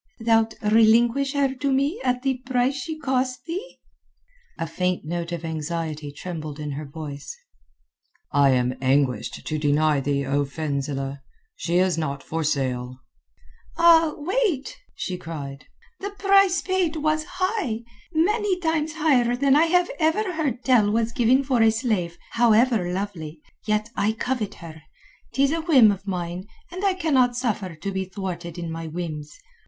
[0.19, 3.77] "Thou'lt relinquish her to me at the price she cost thee?"
[4.57, 7.37] A faint note of anxiety trembled in her voice.
[8.31, 11.19] "I am anguished to deny thee, O Fenzileh.
[11.55, 12.97] She is not for sale."
[13.77, 15.65] "Ah, wait," she cried.
[15.99, 21.43] "The price paid was high—many times higher than I have ever heard tell was given
[21.43, 23.39] for a slave, however lovely.
[23.67, 24.81] Yet I covet her.
[25.35, 29.31] 'Tis a whim of mine, and I cannot suffer to be thwarted in my whims.